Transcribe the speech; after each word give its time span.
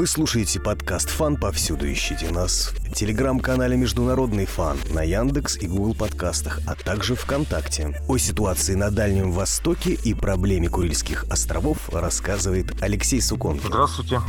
Вы 0.00 0.06
слушаете 0.06 0.60
подкаст 0.60 1.10
«Фан». 1.10 1.36
Повсюду 1.36 1.86
ищите 1.92 2.30
нас 2.30 2.72
в 2.78 2.94
телеграм-канале 2.94 3.76
«Международный 3.76 4.46
фан» 4.46 4.78
на 4.94 5.02
Яндекс 5.02 5.58
и 5.58 5.66
Google 5.66 5.94
подкастах, 5.94 6.60
а 6.66 6.74
также 6.74 7.14
ВКонтакте. 7.14 8.00
О 8.08 8.16
ситуации 8.16 8.76
на 8.76 8.90
Дальнем 8.90 9.30
Востоке 9.30 9.90
и 9.92 10.14
проблеме 10.14 10.70
Курильских 10.70 11.26
островов 11.28 11.90
рассказывает 11.92 12.82
Алексей 12.82 13.20
Суконкин. 13.20 13.68
Здравствуйте. 13.68 14.22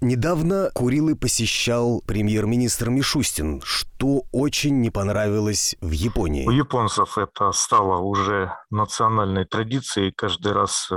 Недавно 0.00 0.70
Курилы 0.74 1.16
посещал 1.16 2.02
премьер-министр 2.06 2.88
Мишустин, 2.88 3.60
что 3.64 4.22
очень 4.32 4.80
не 4.80 4.90
понравилось 4.90 5.74
в 5.80 5.90
Японии. 5.90 6.46
У 6.46 6.52
японцев 6.52 7.18
это 7.18 7.50
стало 7.50 7.98
уже 7.98 8.54
национальной 8.70 9.44
традицией 9.44 10.12
каждый 10.12 10.52
раз 10.52 10.88
э, 10.90 10.94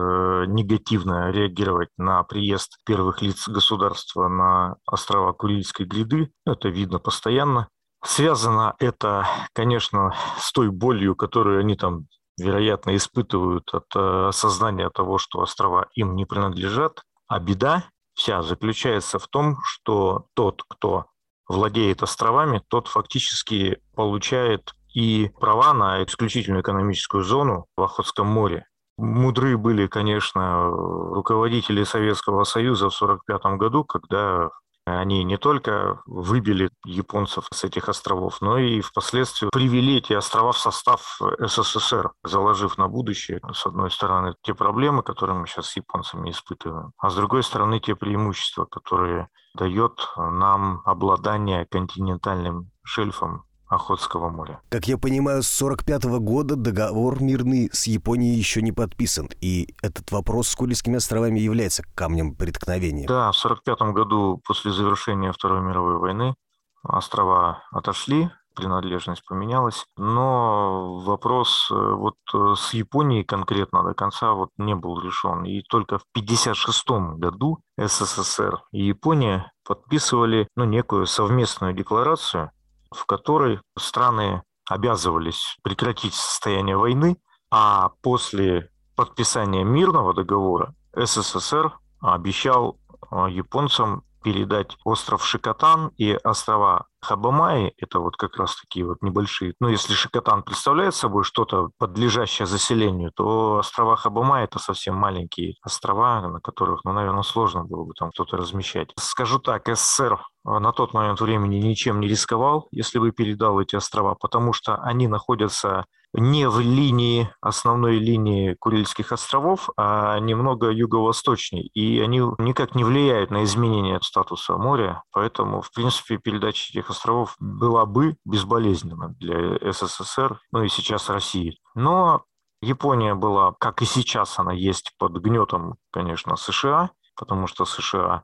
негативно 0.48 1.32
реагировать 1.32 1.90
на 1.98 2.22
приезд 2.24 2.78
первых 2.86 3.24
лиц 3.24 3.48
государства 3.48 4.28
на 4.28 4.76
острова 4.86 5.34
Курильской 5.34 5.88
гряды. 5.88 6.30
Это 6.46 6.70
видно 6.70 7.00
постоянно. 7.00 7.70
Связано 8.04 8.76
это, 8.80 9.28
конечно, 9.54 10.14
с 10.38 10.52
той 10.52 10.70
болью, 10.70 11.16
которую 11.16 11.60
они 11.60 11.76
там 11.76 12.06
вероятно, 12.38 12.96
испытывают 12.96 13.74
от 13.74 13.86
э, 13.96 14.28
осознания 14.28 14.90
того, 14.90 15.18
что 15.18 15.40
острова 15.40 15.88
им 15.96 16.16
не 16.16 16.26
принадлежат. 16.26 17.02
А 17.28 17.40
беда 17.40 17.86
вся 18.22 18.44
заключается 18.44 19.18
в 19.18 19.28
том, 19.28 19.58
что 19.64 20.28
тот, 20.36 20.62
кто 20.68 21.06
владеет 21.48 22.04
островами, 22.04 22.62
тот 22.68 22.88
фактически 22.88 23.80
получает 23.96 24.76
и 24.94 25.32
права 25.40 25.74
на 25.74 26.04
исключительную 26.04 26.62
экономическую 26.62 27.24
зону 27.24 27.66
в 27.76 27.82
Охотском 27.82 28.28
море. 28.28 28.68
Мудры 28.98 29.58
были, 29.58 29.88
конечно, 29.88 30.70
руководители 30.70 31.84
Советского 31.84 32.44
Союза 32.44 32.92
в 32.92 33.02
1945 33.02 33.58
году, 33.58 33.84
когда 33.86 34.50
они 34.86 35.24
не 35.24 35.38
только 35.38 36.02
выбили 36.06 36.70
японцев 36.86 37.48
с 37.54 37.64
этих 37.64 37.90
островов, 37.90 38.42
но 38.42 38.58
и 38.58 38.82
впоследствии 38.82 39.50
привели 39.52 39.98
эти 39.98 40.14
острова 40.14 40.52
в 40.52 40.58
состав 40.58 41.20
СССР, 41.40 42.12
заложив 42.24 42.78
на 42.78 42.88
будущее, 42.88 43.42
с 43.54 43.66
одной 43.66 43.92
стороны, 43.92 44.36
те 44.42 44.54
проблемы, 44.54 45.04
которые 45.04 45.38
мы 45.38 45.48
сейчас 45.48 45.68
с 45.68 45.78
японцами 45.78 46.32
испытываем, 46.32 46.94
а 46.98 47.10
с 47.10 47.16
другой 47.16 47.44
стороны, 47.44 47.80
те 47.80 47.96
преимущества, 47.96 48.66
которые 48.66 49.28
дает 49.54 50.08
нам 50.16 50.82
обладание 50.86 51.66
континентальным 51.66 52.72
шельфом 52.84 53.46
Охотского 53.72 54.30
моря. 54.30 54.60
Как 54.70 54.88
я 54.88 54.98
понимаю, 54.98 55.44
с 55.44 55.48
45 55.48 56.04
года 56.20 56.58
договор 56.58 57.22
мирный 57.22 57.70
с 57.72 57.88
Японией 57.88 58.36
еще 58.36 58.62
не 58.62 58.74
подписан, 58.74 59.30
и 59.40 59.74
этот 59.82 60.12
вопрос 60.12 60.50
с 60.50 60.56
Курильскими 60.56 60.98
островами 60.98 61.40
является 61.40 61.84
камнем 61.96 62.36
преткновения. 62.36 63.08
Да, 63.08 63.32
в 63.32 63.38
45 63.38 63.94
году 63.94 64.42
после 64.46 64.72
завершения 64.72 65.32
Второй 65.32 65.62
мировой 65.62 65.98
войны 66.00 66.36
острова 66.84 67.64
отошли, 67.72 68.30
принадлежность 68.56 69.26
поменялась, 69.26 69.86
но 69.96 71.00
вопрос 71.06 71.70
э, 71.72 71.76
вот 71.76 72.16
э, 72.34 72.56
с 72.58 72.74
Японией 72.74 73.24
конкретно 73.24 73.84
до 73.84 73.94
конца 73.94 74.34
вот 74.34 74.50
не 74.58 74.76
был 74.76 75.00
решен. 75.00 75.46
И 75.46 75.62
только 75.62 75.98
в 75.98 76.04
1956 76.14 77.20
году 77.20 77.60
СССР 77.78 78.62
и 78.74 78.84
Япония 78.84 79.52
подписывали 79.66 80.50
ну, 80.56 80.66
некую 80.66 81.06
совместную 81.06 81.74
декларацию, 81.74 82.52
в 82.92 83.06
которой 83.06 83.60
страны 83.78 84.44
обязывались 84.70 85.58
прекратить 85.64 86.14
состояние 86.14 86.78
войны, 86.78 87.18
а 87.50 87.92
после 88.02 88.70
подписания 88.96 89.64
мирного 89.64 90.14
договора 90.14 90.74
СССР 90.94 91.78
обещал 92.02 92.78
а, 93.10 93.30
японцам 93.30 94.04
передать 94.24 94.78
остров 94.84 95.26
Шикотан 95.26 95.92
и 95.98 96.14
острова 96.14 96.88
Хабамаи, 97.02 97.74
это 97.78 98.00
вот 98.00 98.16
как 98.16 98.38
раз 98.38 98.56
такие 98.56 98.86
вот 98.86 99.02
небольшие. 99.02 99.54
Ну, 99.60 99.68
если 99.70 99.94
Шикотан 99.94 100.44
представляет 100.44 100.96
собой 100.96 101.24
что-то 101.24 101.70
подлежащее 101.78 102.46
заселению, 102.46 103.12
то 103.12 103.58
острова 103.58 103.96
Хабамаи– 103.96 104.44
это 104.46 104.60
совсем 104.60 104.96
маленькие 104.96 105.56
острова, 105.64 106.22
на 106.22 106.40
которых, 106.40 106.84
ну, 106.84 106.94
наверное, 106.94 107.24
сложно 107.24 107.64
было 107.64 107.84
бы 107.84 107.94
там 107.94 108.12
кто-то 108.12 108.38
размещать. 108.38 108.92
Скажу 108.98 109.40
так, 109.40 109.68
СССР 109.68 110.22
на 110.44 110.72
тот 110.72 110.94
момент 110.94 111.22
времени 111.22 111.56
ничем 111.56 112.00
не 112.00 112.08
рисковал, 112.08 112.68
если 112.72 113.00
бы 113.00 113.12
передал 113.12 113.60
эти 113.60 113.76
острова, 113.76 114.16
потому 114.16 114.54
что 114.54 114.76
они 114.76 115.08
находятся 115.08 115.86
не 116.14 116.50
в 116.50 116.60
линии, 116.60 117.30
основной 117.40 117.98
линии 117.98 118.56
Курильских 118.60 119.12
островов, 119.12 119.70
а 119.78 120.20
немного 120.20 120.70
юго-восточней. 120.70 121.68
И 121.74 122.00
они 122.00 122.22
никак 122.38 122.76
не 122.76 122.84
влияют 122.84 123.32
на 123.32 123.44
изменение 123.44 124.00
статуса 124.02 124.58
моря. 124.58 125.04
Поэтому, 125.12 125.62
в 125.62 125.72
принципе, 125.72 126.18
передача 126.18 126.72
этих 126.72 126.90
островов 126.90 127.36
была 127.40 127.86
бы 127.86 128.18
безболезненна 128.26 129.16
для 129.20 129.72
СССР, 129.72 130.40
ну 130.52 130.64
и 130.64 130.70
сейчас 130.70 131.10
России. 131.10 131.58
Но 131.76 132.24
Япония 132.62 133.16
была, 133.16 133.54
как 133.60 133.82
и 133.82 133.86
сейчас 133.86 134.38
она 134.38 134.54
есть, 134.54 134.94
под 134.98 135.14
гнетом, 135.14 135.76
конечно, 135.92 136.36
США, 136.36 136.92
потому 137.16 137.48
что 137.48 137.66
США, 137.66 138.24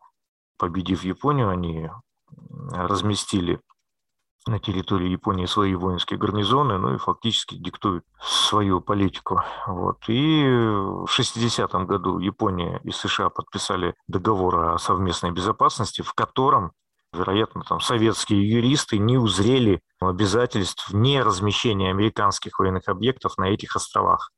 победив 0.57 1.03
Японию, 1.03 1.49
они 1.49 1.89
разместили 2.71 3.61
на 4.47 4.59
территории 4.59 5.09
Японии 5.09 5.45
свои 5.45 5.75
воинские 5.75 6.19
гарнизоны, 6.19 6.77
ну 6.77 6.95
и 6.95 6.97
фактически 6.97 7.55
диктуют 7.55 8.03
свою 8.21 8.81
политику. 8.81 9.41
Вот. 9.67 9.97
И 10.07 10.43
в 10.45 11.05
60-м 11.05 11.85
году 11.85 12.19
Япония 12.19 12.79
и 12.83 12.91
США 12.91 13.29
подписали 13.29 13.95
договор 14.07 14.73
о 14.73 14.77
совместной 14.77 15.31
безопасности, 15.31 16.01
в 16.01 16.13
котором 16.13 16.71
вероятно, 17.13 17.63
там 17.63 17.79
советские 17.79 18.49
юристы 18.49 18.97
не 18.97 19.17
узрели 19.17 19.81
обязательств 19.99 20.93
не 20.93 21.21
размещения 21.21 21.89
американских 21.89 22.59
военных 22.59 22.87
объектов 22.87 23.37
на 23.37 23.45
этих 23.45 23.75
островах, 23.75 24.31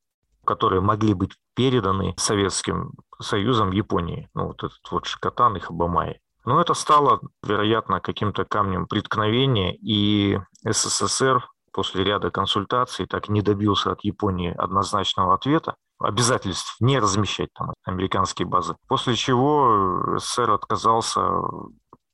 которые 0.46 0.82
могли 0.82 1.14
быть 1.14 1.32
переданы 1.56 2.16
Советским 2.18 2.94
Союзом 3.22 3.72
Японии. 3.72 4.30
Ну, 4.34 4.48
вот 4.48 4.64
этот 4.64 4.92
вот 4.92 5.06
Шикотан 5.06 5.58
и 5.58 5.60
Хабамай. 5.60 6.20
Но 6.46 6.62
это 6.62 6.74
стало, 6.74 7.20
вероятно, 7.44 8.00
каким-то 8.00 8.46
камнем 8.46 8.88
преткновения, 8.88 9.76
и 9.76 10.40
СССР 10.64 11.48
после 11.72 12.04
ряда 12.04 12.32
консультаций 12.32 13.06
так 13.06 13.30
не 13.30 13.42
добился 13.42 13.92
от 13.92 14.04
Японии 14.04 14.54
однозначного 14.58 15.34
ответа, 15.34 15.76
обязательств 16.00 16.76
не 16.80 17.00
размещать 17.00 17.50
там 17.54 17.74
американские 17.84 18.48
базы. 18.48 18.76
После 18.88 19.16
чего 19.16 20.18
СССР 20.18 20.52
отказался 20.52 21.22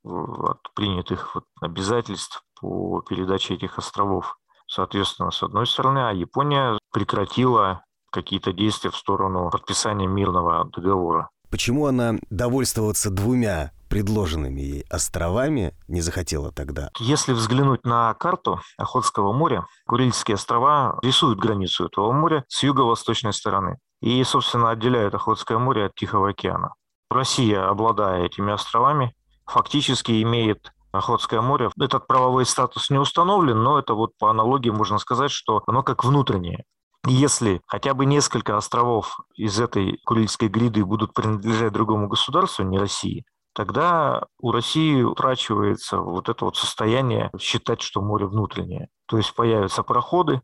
от 0.03 0.59
принятых 0.75 1.36
вот 1.36 1.46
обязательств 1.62 2.44
по 2.59 3.02
передаче 3.02 3.56
этих 3.56 3.78
островов. 3.78 4.38
Соответственно, 4.68 5.31
с 5.31 5.44
одной 5.44 5.68
стороны, 5.68 6.09
а 6.09 6.13
Япония 6.13 6.78
прекратила 6.92 7.84
какие-то 8.12 8.53
действия 8.53 8.90
в 8.90 8.96
сторону 8.96 9.50
подписания 9.50 10.07
мирного 10.07 10.66
договора. 10.66 11.30
Почему 11.50 11.85
она 11.85 12.16
довольствоваться 12.29 13.09
двумя 13.09 13.72
предложенными 13.89 14.61
ей 14.61 14.85
островами 14.89 15.73
не 15.88 16.01
захотела 16.01 16.51
тогда. 16.51 16.89
Если 17.00 17.33
взглянуть 17.33 17.85
на 17.85 18.13
карту 18.16 18.59
Охотского 18.78 19.31
моря, 19.31 19.66
Курильские 19.85 20.35
острова 20.35 21.00
рисуют 21.01 21.39
границу 21.39 21.85
этого 21.85 22.11
моря 22.11 22.44
с 22.50 22.63
юго-восточной 22.63 23.31
стороны 23.31 23.78
и, 24.01 24.23
собственно, 24.23 24.72
отделяют 24.72 25.16
Охотское 25.16 25.57
море 25.57 25.85
от 25.85 25.95
Тихого 25.95 26.29
океана. 26.29 26.73
Россия, 27.09 27.69
обладая 27.69 28.25
этими 28.25 28.51
островами, 28.51 29.13
фактически 29.45 30.22
имеет 30.23 30.73
Охотское 30.91 31.41
море. 31.41 31.69
Этот 31.79 32.07
правовой 32.07 32.45
статус 32.45 32.89
не 32.89 32.97
установлен, 32.97 33.62
но 33.62 33.79
это 33.79 33.94
вот 33.94 34.12
по 34.17 34.29
аналогии 34.29 34.69
можно 34.69 34.97
сказать, 34.97 35.31
что 35.31 35.62
оно 35.67 35.83
как 35.83 36.03
внутреннее. 36.03 36.63
Если 37.07 37.61
хотя 37.67 37.93
бы 37.93 38.05
несколько 38.05 38.57
островов 38.57 39.19
из 39.35 39.59
этой 39.59 39.99
Курильской 40.05 40.47
гриды 40.47 40.83
будут 40.83 41.13
принадлежать 41.13 41.71
другому 41.71 42.07
государству, 42.07 42.63
не 42.63 42.79
России, 42.79 43.25
тогда 43.53 44.25
у 44.39 44.51
России 44.51 45.01
утрачивается 45.01 46.00
вот 46.00 46.30
это 46.30 46.45
вот 46.45 46.57
состояние 46.57 47.30
считать, 47.39 47.81
что 47.81 48.01
море 48.01 48.25
внутреннее. 48.25 48.88
То 49.06 49.18
есть 49.18 49.35
появятся 49.35 49.83
проходы 49.83 50.41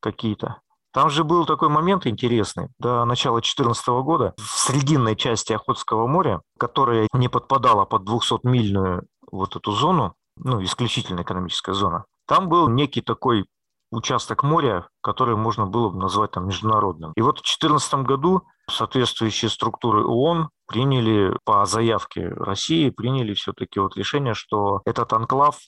какие-то. 0.00 0.60
Там 0.92 1.08
же 1.08 1.24
был 1.24 1.46
такой 1.46 1.68
момент 1.68 2.06
интересный. 2.06 2.68
До 2.78 3.04
начала 3.04 3.36
2014 3.36 3.86
года 4.04 4.34
в 4.36 4.42
срединной 4.42 5.16
части 5.16 5.52
Охотского 5.52 6.06
моря, 6.06 6.42
которая 6.58 7.08
не 7.14 7.28
подпадала 7.28 7.86
под 7.86 8.02
200-мильную 8.08 9.02
вот 9.30 9.56
эту 9.56 9.72
зону, 9.72 10.14
ну, 10.36 10.62
исключительная 10.62 11.24
экономическая 11.24 11.72
зона, 11.72 12.04
там 12.26 12.48
был 12.48 12.68
некий 12.68 13.00
такой 13.00 13.46
участок 13.92 14.42
моря, 14.42 14.88
который 15.02 15.36
можно 15.36 15.66
было 15.66 15.90
бы 15.90 15.98
назвать 15.98 16.32
там 16.32 16.46
международным. 16.46 17.12
И 17.16 17.20
вот 17.20 17.38
в 17.38 17.42
2014 17.42 17.94
году 18.06 18.42
соответствующие 18.68 19.50
структуры 19.50 20.04
ООН 20.04 20.48
приняли 20.66 21.36
по 21.44 21.64
заявке 21.66 22.28
России, 22.28 22.90
приняли 22.90 23.34
все-таки 23.34 23.78
вот 23.78 23.96
решение, 23.96 24.34
что 24.34 24.82
этот 24.84 25.12
анклав 25.12 25.58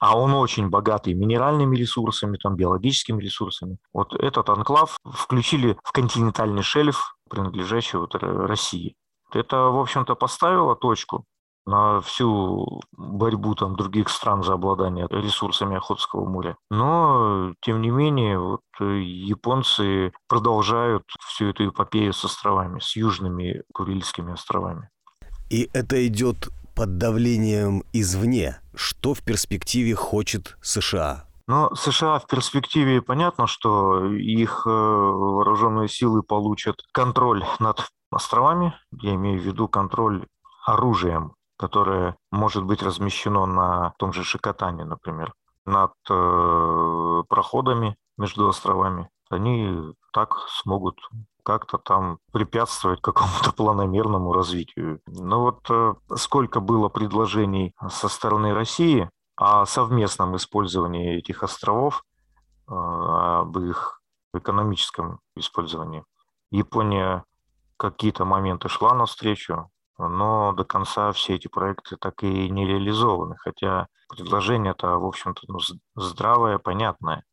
а 0.00 0.18
он 0.18 0.34
очень 0.34 0.68
богатый 0.68 1.14
минеральными 1.14 1.76
ресурсами, 1.76 2.36
там, 2.36 2.56
биологическими 2.56 3.22
ресурсами. 3.22 3.78
Вот 3.92 4.12
этот 4.14 4.50
анклав 4.50 4.98
включили 5.04 5.78
в 5.82 5.92
континентальный 5.92 6.62
шельф, 6.62 7.16
принадлежащий 7.30 7.96
вот 7.96 8.14
России. 8.14 8.96
Это, 9.32 9.56
в 9.56 9.78
общем-то, 9.78 10.14
поставило 10.14 10.76
точку 10.76 11.24
на 11.66 12.00
всю 12.00 12.80
борьбу 12.92 13.54
там 13.54 13.76
других 13.76 14.08
стран 14.08 14.42
за 14.42 14.54
обладание 14.54 15.06
ресурсами 15.10 15.76
Охотского 15.76 16.28
моря. 16.28 16.56
Но, 16.70 17.54
тем 17.60 17.80
не 17.80 17.90
менее, 17.90 18.38
вот 18.38 18.60
э, 18.80 19.00
японцы 19.00 20.12
продолжают 20.28 21.04
всю 21.26 21.48
эту 21.48 21.68
эпопею 21.68 22.12
с 22.12 22.24
островами, 22.24 22.80
с 22.80 22.96
южными 22.96 23.62
Курильскими 23.72 24.32
островами. 24.32 24.90
И 25.50 25.68
это 25.72 26.06
идет 26.06 26.48
под 26.74 26.98
давлением 26.98 27.84
извне. 27.92 28.60
Что 28.74 29.14
в 29.14 29.22
перспективе 29.22 29.94
хочет 29.94 30.56
США? 30.60 31.24
Но 31.46 31.74
США 31.74 32.18
в 32.18 32.26
перспективе 32.26 33.02
понятно, 33.02 33.46
что 33.46 34.06
их 34.06 34.62
э, 34.66 34.70
вооруженные 34.70 35.88
силы 35.88 36.22
получат 36.22 36.76
контроль 36.92 37.44
над 37.58 37.86
островами, 38.10 38.74
я 39.02 39.14
имею 39.14 39.40
в 39.40 39.44
виду 39.44 39.68
контроль 39.68 40.26
оружием 40.66 41.34
которое 41.56 42.16
может 42.30 42.64
быть 42.64 42.82
размещено 42.82 43.46
на 43.46 43.94
том 43.98 44.12
же 44.12 44.24
Шикотане, 44.24 44.84
например, 44.84 45.34
над 45.64 45.92
э, 46.10 47.22
проходами 47.28 47.96
между 48.16 48.48
островами, 48.48 49.08
они 49.30 49.94
так 50.12 50.46
смогут 50.48 50.98
как-то 51.44 51.78
там 51.78 52.18
препятствовать 52.32 53.00
какому-то 53.02 53.52
планомерному 53.52 54.32
развитию. 54.32 55.00
Но 55.06 55.40
вот 55.40 55.66
э, 55.70 55.94
сколько 56.16 56.60
было 56.60 56.88
предложений 56.88 57.74
со 57.88 58.08
стороны 58.08 58.54
России 58.54 59.10
о 59.36 59.66
совместном 59.66 60.36
использовании 60.36 61.18
этих 61.18 61.42
островов, 61.42 62.02
э, 62.68 62.72
об 62.74 63.58
их 63.58 64.00
экономическом 64.32 65.20
использовании. 65.36 66.04
Япония 66.50 67.24
какие-то 67.76 68.24
моменты 68.24 68.68
шла 68.68 68.94
навстречу, 68.94 69.70
но 69.98 70.52
до 70.52 70.64
конца 70.64 71.12
все 71.12 71.34
эти 71.34 71.48
проекты 71.48 71.96
так 71.96 72.22
и 72.22 72.48
не 72.48 72.66
реализованы, 72.66 73.36
хотя 73.38 73.88
предложение-то, 74.08 74.98
в 74.98 75.04
общем-то, 75.04 75.42
ну, 75.48 75.58
здравое, 75.94 76.58
понятное. 76.58 77.24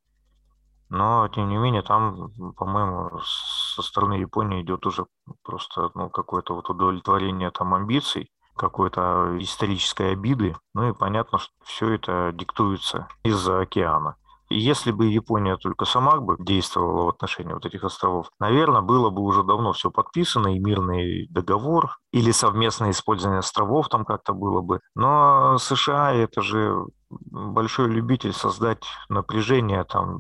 Но, 0.89 1.27
тем 1.29 1.47
не 1.47 1.57
менее, 1.57 1.83
там, 1.83 2.31
по-моему, 2.57 3.21
со 3.23 3.81
стороны 3.81 4.15
Японии 4.15 4.61
идет 4.61 4.85
уже 4.85 5.05
просто 5.41 5.89
ну, 5.95 6.09
какое-то 6.09 6.53
вот 6.53 6.69
удовлетворение 6.69 7.49
там 7.49 7.73
амбиций, 7.73 8.29
какой-то 8.55 9.37
исторической 9.39 10.11
обиды. 10.11 10.55
Ну 10.73 10.89
и 10.89 10.93
понятно, 10.93 11.37
что 11.39 11.53
все 11.63 11.93
это 11.93 12.31
диктуется 12.33 13.07
из-за 13.23 13.61
океана. 13.61 14.17
Если 14.51 14.91
бы 14.91 15.05
Япония 15.05 15.57
только 15.57 15.85
сама 15.85 16.17
бы 16.17 16.35
действовала 16.39 17.05
в 17.05 17.09
отношении 17.09 17.53
вот 17.53 17.65
этих 17.65 17.83
островов, 17.83 18.29
наверное, 18.39 18.81
было 18.81 19.09
бы 19.09 19.21
уже 19.21 19.43
давно 19.43 19.71
все 19.73 19.89
подписано, 19.89 20.55
и 20.55 20.59
мирный 20.59 21.27
договор, 21.29 21.97
или 22.11 22.31
совместное 22.31 22.91
использование 22.91 23.39
островов 23.39 23.87
там 23.89 24.05
как-то 24.05 24.33
было 24.33 24.61
бы. 24.61 24.81
Но 24.95 25.57
США 25.57 26.13
это 26.13 26.41
же 26.41 26.85
большой 27.09 27.89
любитель 27.89 28.33
создать 28.33 28.83
напряжение 29.09 29.83
там 29.83 30.19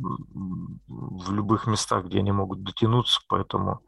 в 0.87 1.31
любых 1.31 1.67
местах, 1.67 2.05
где 2.05 2.19
они 2.19 2.31
могут 2.31 2.63
дотянуться, 2.63 3.21
поэтому 3.27 3.81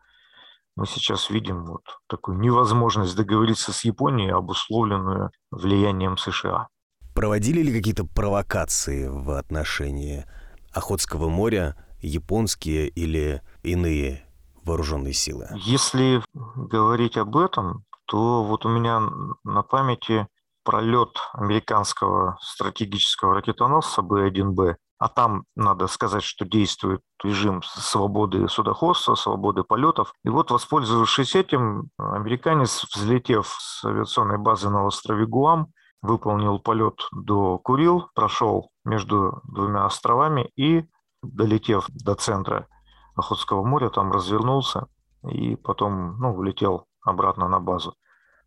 мы 0.75 0.87
сейчас 0.87 1.29
видим 1.29 1.65
вот 1.65 1.83
такую 2.07 2.39
невозможность 2.39 3.15
договориться 3.15 3.71
с 3.71 3.85
Японией, 3.85 4.33
обусловленную 4.33 5.31
влиянием 5.51 6.17
США. 6.17 6.67
Проводили 7.13 7.61
ли 7.61 7.71
какие-то 7.71 8.05
провокации 8.05 9.07
в 9.07 9.37
отношении 9.37 10.25
Охотского 10.73 11.29
моря 11.29 11.75
японские 12.01 12.87
или 12.87 13.41
иные 13.61 14.25
вооруженные 14.63 15.13
силы? 15.13 15.47
Если 15.55 16.23
говорить 16.33 17.17
об 17.17 17.37
этом, 17.37 17.85
то 18.07 18.43
вот 18.43 18.65
у 18.65 18.69
меня 18.69 19.01
на 19.43 19.61
памяти 19.61 20.27
пролет 20.63 21.09
американского 21.33 22.37
стратегического 22.41 23.35
ракетоносца 23.35 24.01
Б-1Б, 24.01 24.75
а 24.97 25.09
там 25.09 25.43
надо 25.55 25.87
сказать, 25.87 26.23
что 26.23 26.45
действует 26.45 27.01
режим 27.23 27.61
свободы 27.63 28.47
судоходства, 28.47 29.15
свободы 29.15 29.63
полетов. 29.63 30.13
И 30.23 30.29
вот, 30.29 30.49
воспользовавшись 30.49 31.35
этим, 31.35 31.89
американец, 31.97 32.85
взлетев 32.95 33.53
с 33.59 33.83
авиационной 33.85 34.37
базы 34.37 34.69
на 34.69 34.85
острове 34.85 35.25
Гуам, 35.25 35.67
выполнил 36.03 36.59
полет 36.59 37.07
до 37.11 37.57
Курил, 37.57 38.09
прошел 38.13 38.69
между 38.83 39.41
двумя 39.45 39.85
островами 39.85 40.51
и, 40.55 40.85
долетев 41.23 41.87
до 41.89 42.13
центра 42.15 42.67
Охотского 43.15 43.63
моря, 43.63 43.89
там 43.89 44.11
развернулся 44.11 44.87
и 45.27 45.55
потом 45.55 46.19
ну, 46.19 46.35
улетел 46.35 46.85
обратно 47.01 47.47
на 47.47 47.59
базу. 47.59 47.95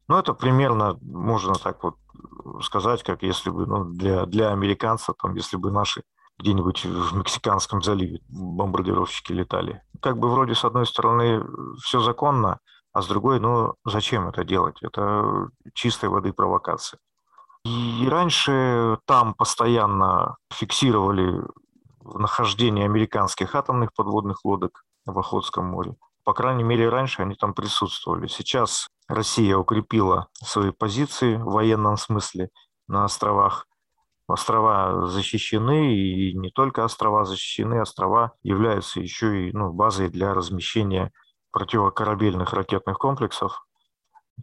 Ну, 0.07 0.19
это 0.19 0.35
примерно, 0.35 0.99
можно 1.01 1.55
так 1.55 1.83
вот 1.83 1.97
сказать, 2.63 3.03
как 3.03 3.23
если 3.23 3.51
бы 3.51 3.67
ну, 3.67 3.85
для, 3.85 4.27
для 4.27 4.51
американцев, 4.51 5.17
там, 5.21 5.35
если 5.35 5.57
бы 5.57 5.71
наши 5.71 6.03
где-нибудь 6.39 6.85
в 6.85 7.17
Мексиканском 7.17 7.83
заливе 7.83 8.21
бомбардировщики 8.29 9.33
летали. 9.33 9.83
Как 10.03 10.19
бы 10.19 10.29
вроде 10.29 10.55
с 10.55 10.67
одной 10.67 10.85
стороны 10.85 11.43
все 11.83 12.01
законно, 12.01 12.59
а 12.93 13.01
с 13.01 13.09
другой, 13.09 13.41
ну, 13.41 13.75
зачем 13.87 14.29
это 14.29 14.45
делать? 14.45 14.83
Это 14.83 15.49
чистой 15.73 16.11
воды 16.11 16.35
провокация. 16.35 17.01
И 17.67 18.09
раньше 18.09 18.99
там 19.07 19.35
постоянно 19.35 20.37
фиксировали 20.53 21.43
нахождение 22.05 22.85
американских 22.85 23.57
атомных 23.57 23.93
подводных 23.93 24.45
лодок 24.45 24.85
в 25.05 25.19
Охотском 25.19 25.67
море. 25.67 25.97
По 26.25 26.33
крайней 26.33 26.63
мере, 26.63 26.89
раньше 26.89 27.23
они 27.23 27.35
там 27.35 27.55
присутствовали. 27.55 28.29
Сейчас 28.29 28.87
Россия 29.09 29.57
укрепила 29.57 30.29
свои 30.35 30.71
позиции 30.71 31.37
в 31.37 31.47
военном 31.47 31.97
смысле 31.97 32.51
на 32.87 33.05
островах. 33.05 33.67
Острова 34.29 35.07
защищены, 35.07 35.95
и 35.95 36.37
не 36.37 36.51
только 36.51 36.85
острова 36.85 37.25
защищены, 37.25 37.81
острова 37.81 38.33
являются 38.45 39.01
еще 39.01 39.49
и 39.49 39.53
ну, 39.53 39.73
базой 39.73 40.09
для 40.09 40.35
размещения 40.35 41.13
противокорабельных 41.51 42.53
ракетных 42.53 42.99
комплексов 42.99 43.66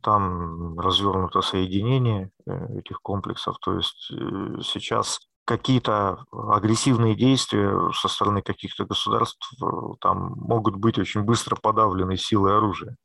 там 0.01 0.79
развернуто 0.79 1.41
соединение 1.41 2.31
э, 2.45 2.79
этих 2.79 3.01
комплексов. 3.01 3.57
То 3.59 3.75
есть 3.75 4.11
э, 4.11 4.61
сейчас 4.63 5.19
какие-то 5.45 6.23
агрессивные 6.31 7.15
действия 7.15 7.91
со 7.93 8.07
стороны 8.07 8.41
каких-то 8.41 8.85
государств 8.85 9.51
э, 9.61 9.65
там 10.01 10.33
могут 10.37 10.75
быть 10.75 10.97
очень 10.97 11.21
быстро 11.21 11.55
подавлены 11.55 12.17
силой 12.17 12.57
оружия, 12.57 12.95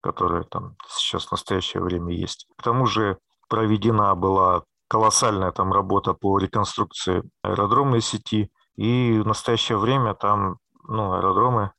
которое 0.00 0.42
там 0.44 0.76
сейчас 0.88 1.26
в 1.26 1.32
настоящее 1.32 1.82
время 1.82 2.14
есть. 2.14 2.46
К 2.56 2.62
тому 2.62 2.86
же 2.86 3.18
проведена 3.48 4.14
была 4.14 4.64
колоссальная 4.88 5.52
там 5.52 5.72
работа 5.72 6.14
по 6.14 6.38
реконструкции 6.38 7.22
аэродромной 7.42 8.00
сети, 8.00 8.50
и 8.76 9.18
в 9.18 9.26
настоящее 9.26 9.78
время 9.78 10.14
там 10.14 10.58
ну, 10.86 11.12
аэродромы, 11.14 11.72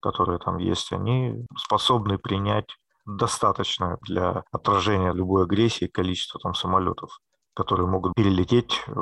которые 0.00 0.38
там 0.38 0.58
есть, 0.58 0.92
они 0.92 1.46
способны 1.56 2.18
принять 2.18 2.76
достаточно 3.04 3.98
для 4.02 4.44
отражения 4.52 5.12
любой 5.12 5.44
агрессии 5.44 5.86
количество 5.86 6.40
там 6.40 6.54
самолетов, 6.54 7.18
которые 7.54 7.86
могут 7.86 8.14
перелететь 8.14 8.80
э, 8.86 8.92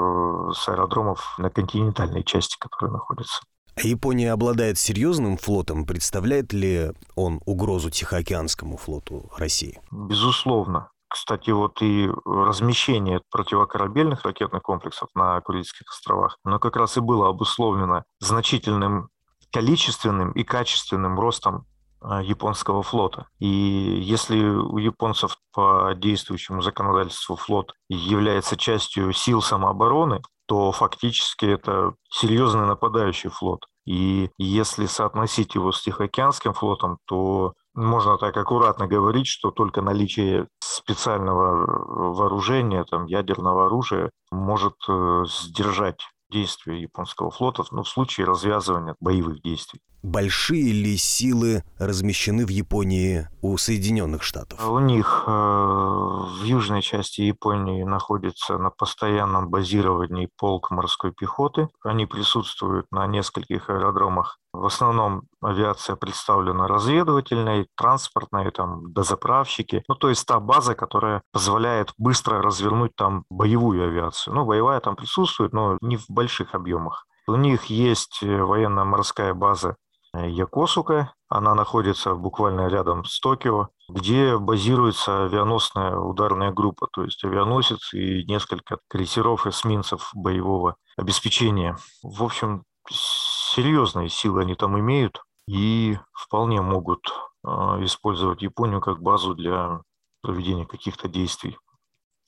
с 0.54 0.68
аэродромов 0.68 1.34
на 1.38 1.50
континентальной 1.50 2.24
части, 2.24 2.56
которые 2.58 2.92
находятся. 2.92 3.40
А 3.76 3.86
Япония 3.86 4.32
обладает 4.32 4.78
серьезным 4.78 5.36
флотом. 5.36 5.86
Представляет 5.86 6.52
ли 6.52 6.92
он 7.14 7.40
угрозу 7.46 7.90
Тихоокеанскому 7.90 8.76
флоту 8.76 9.30
России? 9.36 9.80
Безусловно. 9.90 10.90
Кстати, 11.08 11.50
вот 11.50 11.82
и 11.82 12.08
размещение 12.24 13.20
противокорабельных 13.30 14.22
ракетных 14.24 14.62
комплексов 14.62 15.08
на 15.14 15.40
Курильских 15.40 15.88
островах, 15.90 16.36
оно 16.44 16.58
как 16.58 16.76
раз 16.76 16.96
и 16.96 17.00
было 17.00 17.28
обусловлено 17.28 18.04
значительным 18.20 19.08
количественным 19.50 20.30
и 20.32 20.44
качественным 20.44 21.18
ростом 21.18 21.66
японского 22.02 22.82
флота. 22.82 23.26
И 23.38 23.46
если 23.46 24.40
у 24.42 24.78
японцев 24.78 25.36
по 25.52 25.92
действующему 25.94 26.62
законодательству 26.62 27.36
флот 27.36 27.74
является 27.88 28.56
частью 28.56 29.12
сил 29.12 29.42
самообороны, 29.42 30.22
то 30.46 30.72
фактически 30.72 31.46
это 31.46 31.94
серьезный 32.10 32.66
нападающий 32.66 33.30
флот. 33.30 33.66
И 33.86 34.30
если 34.36 34.86
соотносить 34.86 35.54
его 35.54 35.72
с 35.72 35.82
Тихоокеанским 35.82 36.54
флотом, 36.54 36.98
то 37.06 37.54
можно 37.74 38.18
так 38.18 38.36
аккуратно 38.36 38.86
говорить, 38.86 39.26
что 39.26 39.50
только 39.50 39.80
наличие 39.80 40.48
специального 40.58 42.12
вооружения, 42.14 42.84
там, 42.84 43.06
ядерного 43.06 43.66
оружия 43.66 44.10
может 44.30 44.74
э, 44.88 45.24
сдержать 45.28 46.00
действия 46.30 46.80
японского 46.80 47.30
флота 47.30 47.64
ну, 47.70 47.82
в 47.82 47.88
случае 47.88 48.26
развязывания 48.26 48.96
боевых 49.00 49.42
действий. 49.42 49.80
Большие 50.02 50.72
ли 50.72 50.96
силы 50.96 51.62
размещены 51.78 52.46
в 52.46 52.48
Японии 52.48 53.28
у 53.42 53.58
Соединенных 53.58 54.22
Штатов? 54.22 54.66
У 54.66 54.78
них 54.78 55.24
э, 55.26 55.30
в 55.30 56.42
южной 56.42 56.80
части 56.80 57.20
Японии 57.20 57.82
находится 57.84 58.56
на 58.56 58.70
постоянном 58.70 59.50
базировании 59.50 60.30
полк 60.38 60.70
морской 60.70 61.12
пехоты. 61.12 61.68
Они 61.84 62.06
присутствуют 62.06 62.86
на 62.90 63.06
нескольких 63.06 63.68
аэродромах. 63.68 64.38
В 64.54 64.64
основном 64.64 65.24
авиация 65.42 65.96
представлена 65.96 66.66
разведывательной, 66.66 67.68
транспортной, 67.76 68.50
там, 68.52 68.92
дозаправщики. 68.92 69.84
Ну, 69.86 69.94
то 69.96 70.08
есть 70.08 70.26
та 70.26 70.40
база, 70.40 70.74
которая 70.74 71.22
позволяет 71.30 71.92
быстро 71.98 72.40
развернуть 72.40 72.96
там 72.96 73.24
боевую 73.30 73.84
авиацию. 73.84 74.34
Ну, 74.34 74.46
боевая 74.46 74.80
там 74.80 74.96
присутствует, 74.96 75.52
но 75.52 75.76
не 75.82 75.98
в 75.98 76.06
больших 76.08 76.54
объемах. 76.54 77.04
У 77.28 77.36
них 77.36 77.66
есть 77.66 78.20
э, 78.22 78.42
военно-морская 78.42 79.34
база 79.34 79.76
Якосука. 80.14 81.14
Она 81.28 81.54
находится 81.54 82.14
буквально 82.14 82.66
рядом 82.68 83.04
с 83.04 83.20
Токио, 83.20 83.68
где 83.88 84.36
базируется 84.36 85.24
авианосная 85.24 85.96
ударная 85.96 86.50
группа, 86.50 86.88
то 86.92 87.04
есть 87.04 87.22
авианосец 87.24 87.94
и 87.94 88.24
несколько 88.24 88.78
крейсеров 88.88 89.46
эсминцев 89.46 90.10
боевого 90.14 90.76
обеспечения. 90.96 91.76
В 92.02 92.24
общем, 92.24 92.64
серьезные 92.88 94.08
силы 94.08 94.42
они 94.42 94.56
там 94.56 94.78
имеют 94.80 95.22
и 95.46 95.98
вполне 96.12 96.60
могут 96.60 97.00
э, 97.44 97.48
использовать 97.84 98.42
Японию 98.42 98.80
как 98.80 99.00
базу 99.00 99.34
для 99.34 99.82
проведения 100.22 100.66
каких-то 100.66 101.08
действий. 101.08 101.56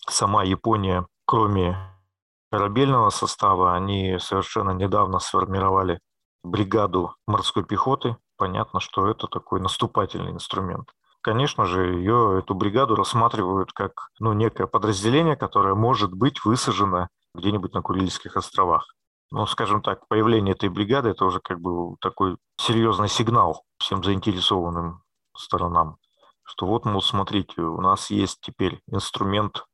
Сама 0.09 0.45
Япония, 0.45 1.07
кроме 1.27 1.77
корабельного 2.51 3.11
состава, 3.11 3.75
они 3.75 4.19
совершенно 4.19 4.71
недавно 4.71 5.19
сформировали 5.19 6.01
бригаду 6.45 7.15
морской 7.27 7.65
пехоты, 7.65 8.17
понятно, 8.37 8.81
что 8.81 9.09
это 9.09 9.27
такой 9.27 9.61
наступательный 9.61 10.33
инструмент. 10.33 10.89
Конечно 11.21 11.67
же, 11.67 11.95
ее, 11.95 12.41
эту 12.41 12.55
бригаду 12.55 12.97
рассматривают 12.97 13.73
как 13.73 14.09
ну, 14.19 14.33
некое 14.33 14.67
подразделение, 14.67 15.37
которое 15.37 15.75
может 15.75 16.13
быть 16.13 16.45
высажено 16.45 17.09
где-нибудь 17.35 17.73
на 17.75 17.83
Курильских 17.83 18.37
островах. 18.37 18.87
Ну, 19.31 19.47
скажем 19.47 19.81
так, 19.81 20.07
появление 20.09 20.55
этой 20.55 20.69
бригады– 20.69 21.09
это 21.11 21.25
уже 21.25 21.41
как 21.41 21.61
бы 21.61 21.97
такой 22.01 22.37
серьезный 22.59 23.09
сигнал 23.09 23.63
всем 23.79 24.03
заинтересованным 24.03 25.03
сторонам, 25.35 25.97
что 26.43 26.67
вот, 26.67 26.85
мол, 26.85 27.01
смотрите, 27.01 27.63
у 27.63 27.81
нас 27.81 28.11
есть 28.11 28.41
теперь 28.43 28.81
инструмент 28.91 29.65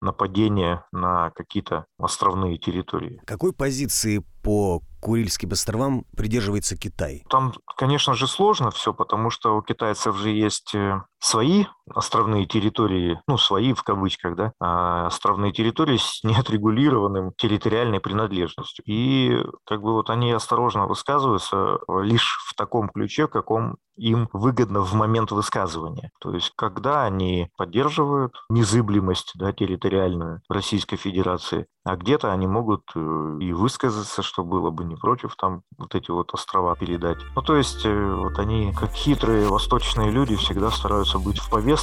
нападения 0.00 0.84
на 0.92 1.30
какие-то 1.30 1.86
островные 1.98 2.58
территории. 2.58 3.20
Какой 3.26 3.52
позиции 3.52 4.24
по 4.42 4.82
Курильским 5.06 5.52
островам 5.52 6.04
придерживается 6.16 6.76
Китай? 6.76 7.24
Там, 7.30 7.52
конечно 7.76 8.14
же, 8.14 8.26
сложно 8.26 8.72
все, 8.72 8.92
потому 8.92 9.30
что 9.30 9.56
у 9.56 9.62
китайцев 9.62 10.16
же 10.16 10.30
есть 10.30 10.74
э, 10.74 11.00
свои 11.20 11.66
островные 11.94 12.46
территории, 12.46 13.20
ну, 13.26 13.38
свои 13.38 13.72
в 13.72 13.82
кавычках, 13.82 14.36
да, 14.36 14.52
а 14.60 15.06
островные 15.06 15.52
территории 15.52 15.98
с 15.98 16.22
неотрегулированным 16.24 17.32
территориальной 17.36 18.00
принадлежностью. 18.00 18.84
И 18.86 19.44
как 19.64 19.82
бы 19.82 19.92
вот 19.92 20.10
они 20.10 20.32
осторожно 20.32 20.86
высказываются 20.86 21.78
лишь 22.02 22.38
в 22.48 22.54
таком 22.54 22.88
ключе, 22.88 23.28
каком 23.28 23.76
им 23.96 24.28
выгодно 24.32 24.80
в 24.80 24.92
момент 24.94 25.30
высказывания. 25.30 26.10
То 26.20 26.34
есть, 26.34 26.52
когда 26.56 27.04
они 27.04 27.48
поддерживают 27.56 28.34
незыблемость 28.50 29.32
да, 29.36 29.52
территориальную 29.52 30.42
Российской 30.48 30.96
Федерации, 30.96 31.66
а 31.84 31.96
где-то 31.96 32.32
они 32.32 32.46
могут 32.46 32.82
э, 32.94 33.38
и 33.40 33.52
высказаться, 33.52 34.22
что 34.22 34.44
было 34.44 34.70
бы 34.70 34.84
не 34.84 34.96
против 34.96 35.36
там 35.36 35.62
вот 35.78 35.94
эти 35.94 36.10
вот 36.10 36.34
острова 36.34 36.74
передать. 36.74 37.18
Ну, 37.34 37.42
то 37.42 37.56
есть, 37.56 37.86
э, 37.86 38.14
вот 38.14 38.38
они, 38.38 38.72
как 38.72 38.90
хитрые 38.90 39.48
восточные 39.48 40.10
люди, 40.10 40.36
всегда 40.36 40.70
стараются 40.70 41.18
быть 41.18 41.38
в 41.38 41.48
повестке 41.48 41.75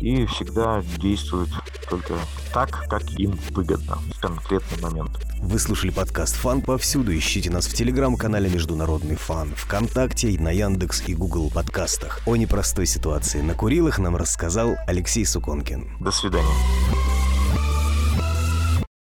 и 0.00 0.26
всегда 0.26 0.82
действуют 0.98 1.50
только 1.88 2.14
так, 2.52 2.88
как 2.88 3.02
им 3.18 3.38
выгодно 3.50 3.98
в 4.16 4.20
конкретный 4.20 4.80
момент. 4.80 5.10
Вы 5.40 5.58
слушали 5.58 5.90
подкаст 5.90 6.36
«Фан» 6.36 6.62
повсюду. 6.62 7.16
Ищите 7.16 7.50
нас 7.50 7.66
в 7.66 7.74
телеграм-канале 7.74 8.48
«Международный 8.48 9.16
фан», 9.16 9.54
ВКонтакте, 9.54 10.34
на 10.40 10.50
Яндекс 10.50 11.02
и 11.06 11.14
Google 11.14 11.50
подкастах. 11.50 12.20
О 12.26 12.36
непростой 12.36 12.86
ситуации 12.86 13.40
на 13.42 13.54
Курилах 13.54 13.98
нам 13.98 14.16
рассказал 14.16 14.76
Алексей 14.86 15.26
Суконкин. 15.26 15.98
До 16.00 16.10
свидания. 16.10 17.03